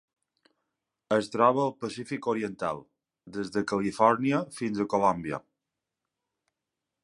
Es 1.17 1.29
troba 1.35 1.61
al 1.65 1.73
Pacífic 1.83 2.29
oriental: 2.33 2.81
des 3.37 3.53
de 3.57 3.65
Califòrnia 3.73 4.43
fins 4.59 4.81
a 4.87 4.91
Colòmbia. 4.95 5.43